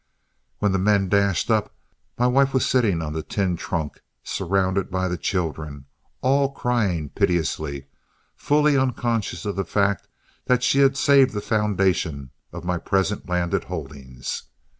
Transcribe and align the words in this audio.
When 0.57 0.71
the 0.71 0.79
men 0.79 1.09
dashed 1.09 1.51
up, 1.51 1.75
my 2.17 2.25
wife 2.25 2.55
was 2.55 2.65
sitting 2.65 3.03
on 3.03 3.13
the 3.13 3.21
tin 3.21 3.55
trunk, 3.55 4.01
surrounded 4.23 4.89
by 4.89 5.07
the 5.07 5.15
children, 5.15 5.85
all 6.21 6.53
crying 6.53 7.09
piteously, 7.09 7.85
fully 8.35 8.75
unconscious 8.75 9.45
of 9.45 9.55
the 9.55 9.63
fact 9.63 10.07
that 10.45 10.63
she 10.63 10.79
had 10.79 10.97
saved 10.97 11.35
the 11.35 11.39
foundation 11.39 12.31
of 12.51 12.65
my 12.65 12.79
present 12.79 13.29
landed 13.29 13.65
holdings. 13.65 14.45